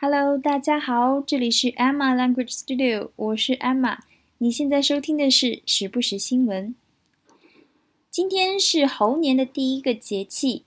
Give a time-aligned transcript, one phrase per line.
[0.00, 3.98] Hello，大家好，这里是 Emma Language Studio，我是 Emma。
[4.38, 6.76] 你现在收听的是时不时新闻。
[8.08, 10.64] 今天是猴年的第一个节气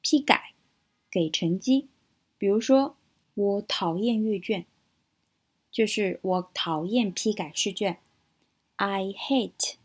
[0.01, 0.53] 批改、
[1.09, 1.87] 给成绩，
[2.37, 2.97] 比如说。
[3.33, 4.65] 我讨厌阅卷，
[5.71, 7.97] 就是我讨厌批改试卷。
[8.75, 9.75] I hate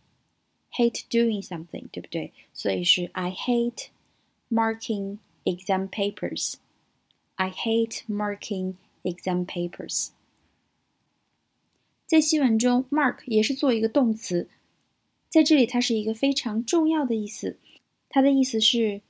[0.72, 2.32] hate doing something，对不对？
[2.52, 3.88] 所以是 I hate
[4.50, 6.54] marking exam papers。
[7.36, 10.08] I hate marking exam papers。
[12.06, 14.48] 在新闻中，mark 也是做一个动词，
[15.28, 17.58] 在这里它是一个非常重要的意思。
[18.08, 19.02] 它的意思是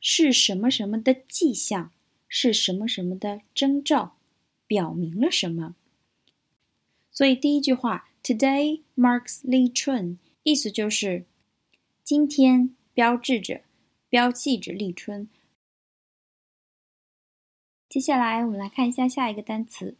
[0.00, 1.92] 是什么什么的迹象。
[2.28, 4.18] 是什么什么的征兆，
[4.66, 5.74] 表明了什么？
[7.10, 11.24] 所以第一句话，Today marks 立春意思就是
[12.04, 13.62] 今天标志着、
[14.10, 15.26] 标记着立春。
[17.88, 19.96] 接下来我们来看一下下一个单词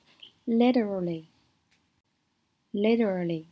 [0.47, 3.47] ，literally，literally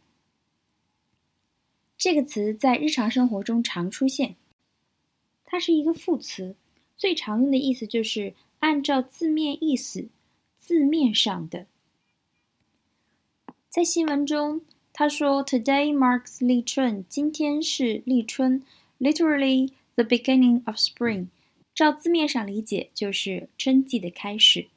[1.97, 4.37] 这个词在日常生活中常出现，
[5.47, 6.55] 它是一个副词，
[6.95, 8.35] 最常用的意思就是。
[8.61, 10.09] 按照字面意思，
[10.57, 11.67] 字面上的，
[13.69, 14.63] 在新闻中，
[14.93, 18.65] 他说：“Today marks 立春，今天是立春
[18.99, 21.29] ，literally the beginning of spring。”
[21.75, 24.69] 照字面上理解，就是春季的开始。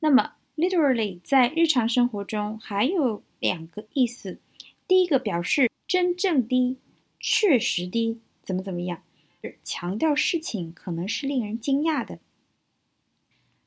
[0.00, 4.38] 那么，literally 在日常生活中还有两个意思，
[4.88, 6.78] 第一个表示真正的、
[7.20, 9.02] 确实的，怎么怎么样。
[9.63, 12.19] 强调事情可能是令人惊讶的。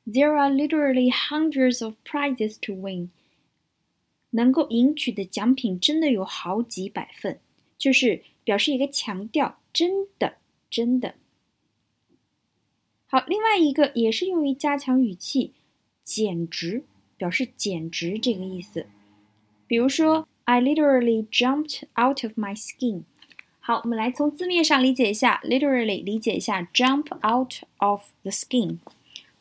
[0.05, 3.09] There are literally hundreds of prizes to win。
[4.31, 7.39] 能够赢取的奖品真的有好几百份，
[7.77, 10.37] 就是表示一个强调，真的，
[10.69, 11.15] 真的。
[13.07, 15.53] 好，另外一个也是用于加强语气，
[16.03, 16.83] 简直
[17.15, 18.87] 表示简直这个意思。
[19.67, 23.03] 比如说，I literally jumped out of my skin。
[23.70, 28.78] 好，我们来从字面上理解一下，literally 理解一下，jump out of the skin，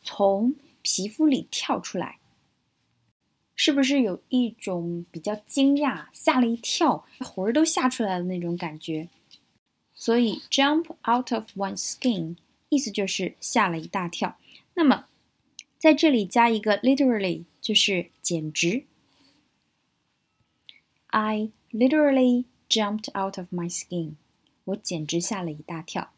[0.03, 0.53] 从
[0.83, 2.19] 皮肤里跳出来，
[3.55, 9.09] 是不是有一种比较惊讶、吓了一跳、魂儿都吓出来的那种感觉？
[9.95, 12.35] 所以 jump out of one's skin
[12.69, 14.37] 意思就是吓了一大跳。
[14.75, 15.07] 那么
[15.79, 18.83] 在这里加一个 literally，就是简直。
[21.07, 22.45] I literally.
[22.69, 24.13] Jumped out of my skin，
[24.65, 26.11] 我简直吓了一大跳。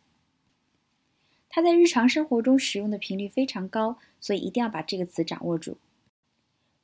[1.49, 5.77] 它在日常生活中使用的频率非常高，所以一定要把这个词掌握住。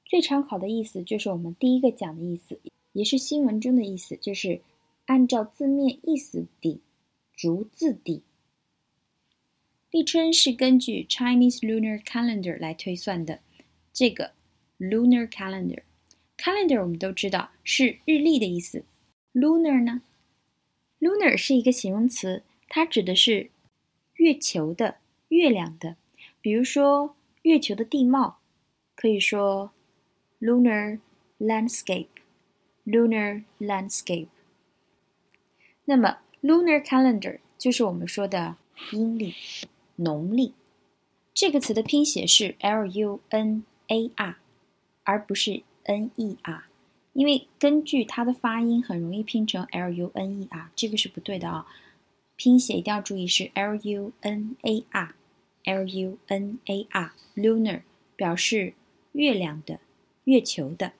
[0.06, 2.60] 最常考的意思就是我们第一个讲的意思，
[2.94, 4.62] 也是新闻中的意思，就是
[5.08, 6.80] 按照字面意思地，
[7.36, 8.24] 逐字地。
[9.92, 13.42] 立春是根据 Chinese lunar calendar 来推算的，
[13.92, 14.32] 这个
[14.80, 18.86] lunar calendar，calendar 我们都知道是日历的意思。
[19.38, 20.02] Lunar 呢
[21.00, 23.52] ？Lunar 是一个形容词，它指的是
[24.16, 24.98] 月球的、
[25.28, 25.96] 月亮的。
[26.42, 28.40] 比如说，月球的地貌，
[28.96, 29.70] 可以说
[30.42, 30.98] lunar
[31.38, 32.08] landscape。
[32.84, 34.30] lunar landscape。
[35.86, 38.56] 那么，lunar calendar 就是我们说的
[38.92, 39.36] 阴历、
[39.98, 40.56] 农历。
[41.32, 44.38] 这个词的拼写是 L-U-N-A-R，
[45.04, 46.64] 而不是 N-E-R。
[47.18, 51.66] 因为根据它的发音，很容易拼成 l u n e r，这个是不对的啊。
[52.36, 57.82] 拼写一定要注意是 l u n a r，l u n a r，lunar
[58.16, 58.76] 表示
[59.14, 59.80] 月亮的、
[60.26, 60.94] 月球的。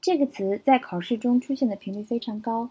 [0.00, 2.70] 这个词在考试中出现的频率非常高。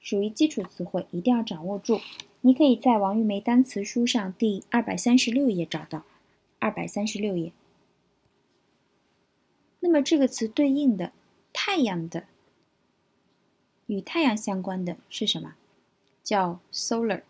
[0.00, 2.00] 属于基础词汇，一定要掌握住。
[2.40, 6.04] 你可以在王玉梅单词书上第二百三十六页找到。
[6.58, 7.52] 二百三十六页。
[9.80, 11.12] 那么这个词对应的
[11.52, 12.24] 太阳的
[13.86, 15.54] 与太阳相关的是什么？
[16.24, 17.22] 叫 solar，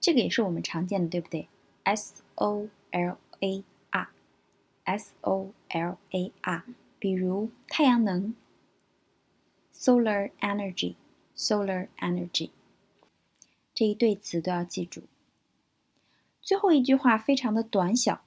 [0.00, 1.48] 这个也是我们常见的，对不对
[1.84, 6.64] ？S O L A R，S O L A R。
[6.98, 8.34] 比如太阳能
[9.74, 12.48] ，solar energy，solar energy，
[13.74, 15.02] 这一对词都要记住。
[16.40, 18.23] 最后一句话非常的短小，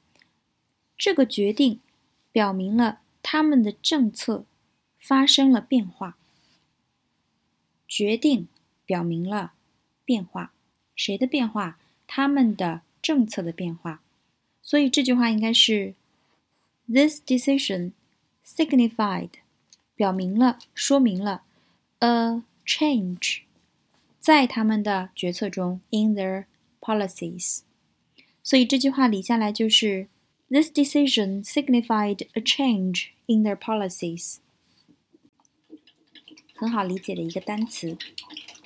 [0.97, 1.81] 这个决定
[2.31, 4.45] 表明了他们的政策
[4.99, 6.19] 发生了变化。
[7.89, 8.49] 决定
[8.85, 9.55] 表明了
[10.05, 10.53] 变化，
[10.95, 11.79] 谁的变化？
[12.07, 14.03] 他们的政策的变化。
[14.63, 15.95] 所以这句话应该是
[16.87, 17.93] ：This decision
[18.45, 19.31] signified，
[19.95, 21.43] 表明了、说明了
[22.01, 23.43] a change，
[24.19, 26.47] 在他们的决策中，in their
[26.81, 27.61] policies。
[28.43, 30.09] 所以这句话理下来就是
[30.49, 34.37] ：This decision signified a change in their policies。
[36.55, 37.97] 很好理解的一个单词，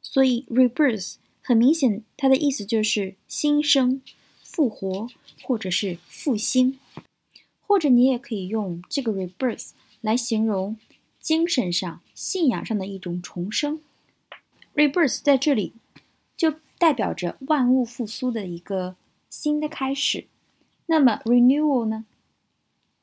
[0.03, 4.03] 所以 rebirth 很明显，它的意思就是新生、
[4.55, 5.09] 复活
[5.43, 6.79] 或者是复兴，
[7.67, 10.77] 或者你也可以用这个 rebirth 来形容
[11.19, 13.81] 精神上、信仰上的一种重生。
[14.73, 15.73] rebirth 在这里
[16.37, 18.95] 就代表着万物复苏的一个
[19.29, 20.27] 新的开始。
[20.85, 22.05] 那么 renewal 呢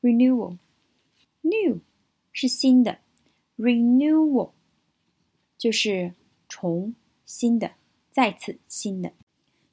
[0.01, 1.81] ？Renewal，new
[2.31, 2.97] 是新的
[3.59, 4.53] ，renewal
[5.55, 6.15] 就是
[6.49, 6.95] 重
[7.27, 7.73] 新的，
[8.09, 9.13] 再次新的，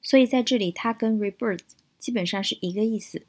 [0.03, 1.61] 所以在这里它跟 rebirth
[1.99, 3.27] 基本上是一个意思，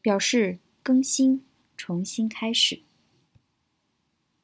[0.00, 1.44] 表示更新、
[1.76, 2.80] 重新开始。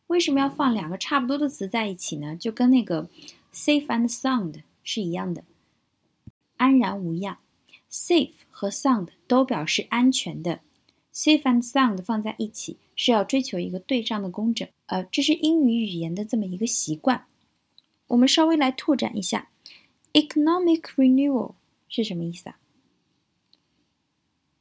[0.08, 2.36] 为什么要放两个差不多的词在一起呢？
[2.36, 3.08] 就跟那个
[3.52, 5.44] safe and sound 是一样的，
[6.56, 7.38] 安然无恙。
[7.88, 10.60] safe 和 sound 都表示安全的。
[11.12, 17.26] Safe and sound 放在一起是要追求一个对仗的工整，呃，这是英语语言的这么一个习惯。
[18.08, 19.50] 我们稍微来拓展一下
[20.12, 21.54] ，economic renewal
[21.88, 22.58] 是什么意思啊？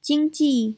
[0.01, 0.77] 经济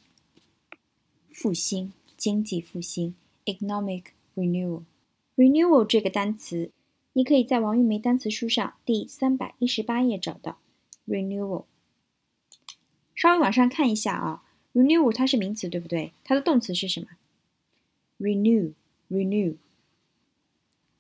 [1.34, 6.72] 复兴，经济复兴，economic renewal，renewal 这个单词，
[7.13, 10.60] 你可以在王玉梅单词书上第三百一十八页找到
[11.08, 11.66] renewal。
[13.16, 14.44] 稍微往上看一下啊。
[14.74, 16.13] Renewal 它是名词，对不对？
[16.24, 17.08] 它的动词是什么
[18.20, 19.58] ？Renew，renew。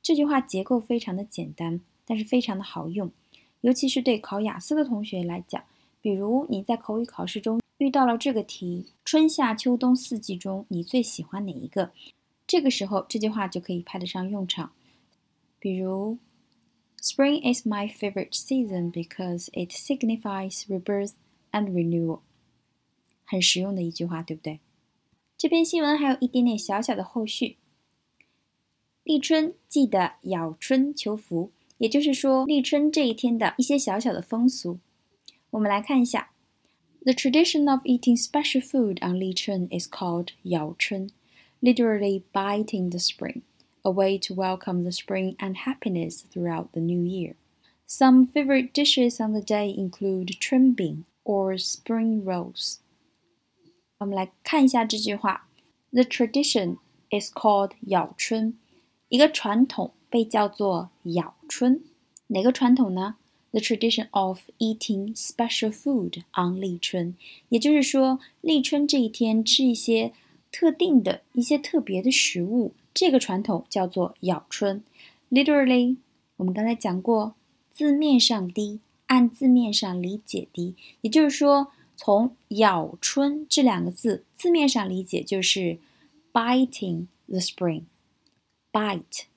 [0.01, 3.13] 这句话结构非常的简单，但是非常的好用，
[3.61, 5.63] 尤其是对考雅思的同学来讲。
[6.01, 11.91] 比如你在口语考试中遇到了这个题：春夏秋冬四季中，你最喜欢哪一个？
[12.47, 14.73] 这个时候这句话就可以派得上用场。
[15.59, 16.17] 比如
[17.01, 21.13] ，Spring is my favorite season because it signifies rebirth
[21.51, 22.21] and renewal。
[23.23, 24.59] 很实用的一句话，对不对？
[25.37, 27.57] 这篇新闻还有一点点小小的后续。
[29.03, 34.78] 立春记得咬春求福，也就是说立春这一天的一些小小的风俗。
[35.50, 36.30] 我们来看一下，
[37.02, 41.10] The tradition of eating special food on 立春 is called 咬春，
[41.60, 43.42] literally biting the spring,
[43.82, 47.34] a way to welcome the spring and happiness throughout the new year.
[47.86, 52.78] Some favorite dishes on the day include 春饼 or spring rolls.
[53.98, 55.48] 我们来看一下这句话：
[55.92, 56.78] The tradition
[57.10, 58.58] is called 咬春，
[59.08, 61.81] 一个传统 被叫做咬春。
[62.27, 63.15] 哪个传统呢
[63.51, 67.15] ？the tradition of eating special food on 立春，
[67.49, 70.13] 也就是说，立春这一天吃一些
[70.51, 74.83] 特定的一些特别的食物，这个传统叫做咬春。
[75.29, 75.97] Literally，
[76.37, 77.35] 我们刚才讲过，
[77.71, 85.79] 字面上的，按字面上理解的，也就是说，从咬春这两个字字面上理解就是
[86.33, 89.30] biting the spring，bite。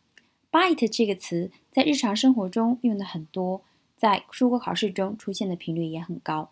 [0.54, 3.62] Bite 这个词在日常生活中用的很多。
[3.96, 6.50] 在出国考试中出现的频率也很高。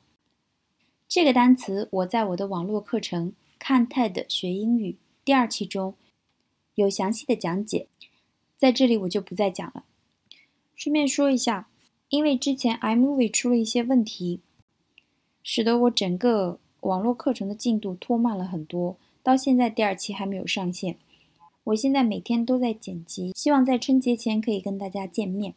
[1.06, 4.92] 这个单词我在我的网络课程《看 TED 学英语》
[5.24, 5.94] 第二期中
[6.74, 7.86] 有详细的讲解，
[8.56, 9.84] 在这里我就不再讲了。
[10.74, 11.68] 顺便说一下，
[12.08, 14.40] 因为之前 iMovie 出了一些问题，
[15.44, 20.96] 使得我整个网络课程的进度拖慢了很多，到现在第二期还没有上线。
[21.64, 25.54] 我现在每天都在剪辑，希望在春节前可以跟大家见面。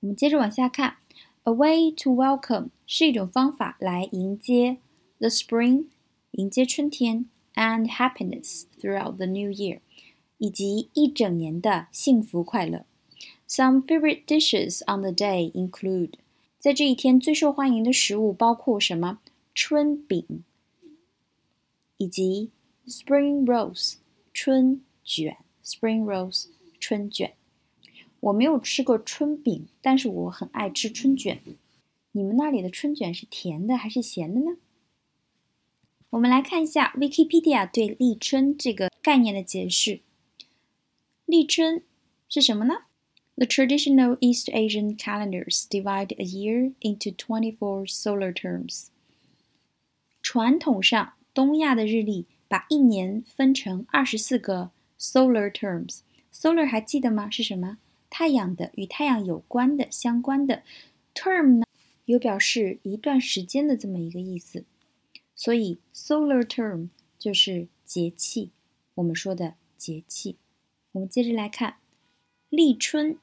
[0.00, 0.98] 我们接着往下看
[1.44, 4.76] ，a way to welcome 是一种方法来迎接
[5.18, 5.86] the spring，
[6.32, 7.24] 迎接春天
[7.54, 9.80] ，and happiness throughout the new year，
[10.36, 12.84] 以及一整年的幸福快乐。
[13.48, 16.14] Some favorite dishes on the day include，
[16.58, 19.20] 在这一天最受欢迎的食物包括什么？
[19.54, 20.44] 春饼，
[21.96, 22.50] 以及
[22.86, 23.94] spring rolls，
[24.34, 26.48] 春卷，spring rolls，
[26.80, 27.34] 春卷。
[28.18, 31.40] 我没有吃过春饼，但是我很爱吃春卷。
[32.10, 34.56] 你们那里的春卷是甜的还是咸的呢？
[36.10, 40.00] 我们来看一下 Wikipedia 对立春这个概念的解释。
[41.26, 41.84] 立春
[42.28, 42.86] 是什么呢
[43.36, 48.86] ？The traditional East Asian calendars divide a year into twenty-four solar terms。
[50.22, 56.00] 传统上，东亚的日历把一年分成二十四个 solar terms。
[56.32, 57.30] Solar 还记得吗？
[57.30, 57.78] 是什么？
[58.10, 60.62] 太阳的与太阳有关的相关的
[61.14, 61.66] term 呢，
[62.04, 64.64] 有表示一段时间的这么一个意思，
[65.34, 68.50] 所以 solar term 就是节气，
[68.94, 70.36] 我们说的节气。
[70.92, 71.78] 我们接着来看
[72.50, 73.18] 立春，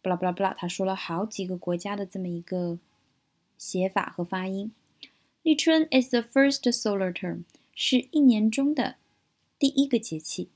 [0.00, 2.78] 不啦不啦不啦，他说了好几个国家的这么一个
[3.56, 4.70] 写法和发音。
[5.42, 7.42] 立春 is the first solar term，
[7.80, 8.96] 是一年中的
[9.56, 10.48] 第一个节气。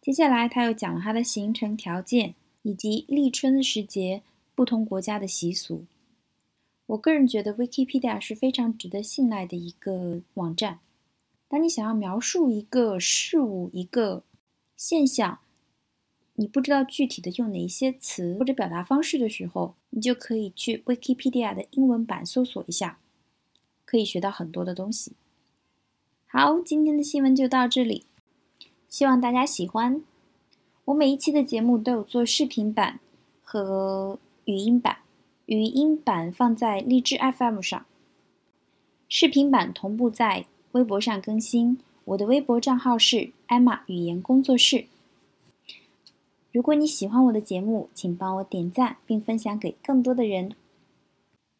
[0.00, 2.36] 接下来他又讲了它的形成条件。
[2.62, 4.22] 以及立春时节
[4.54, 5.86] 不同国家的习俗。
[6.88, 10.80] 我个人觉得 Wikipedia 是非常值得信赖的一个网站。
[11.48, 14.24] 当你想要描述一个事物、一个
[14.76, 15.38] 现象，
[16.34, 22.98] 你不知道具体的用哪一些词或者表达方式的时候，你就可以去 Wikipedia 的英文版搜索一下，
[23.86, 25.12] 可以学到很多的东西。
[26.32, 28.04] 好，今天的新闻就到这里，
[28.88, 30.00] 希望大家喜欢。
[30.84, 33.00] 我每一期的节目都有做视频版
[33.42, 34.98] 和语音版，
[35.46, 37.84] 语音版放在荔枝 FM 上，
[39.08, 41.80] 视频版同步在微博上更新。
[42.04, 44.86] 我的微博账号是艾玛语言工作室。
[46.52, 50.54] 如果你喜欢我的节目，请帮我点赞并分享给更多的人。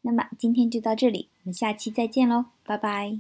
[0.03, 3.19] 那么今天就到这里，我们下期再见喽，拜拜。